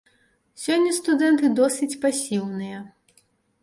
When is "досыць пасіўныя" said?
1.61-2.77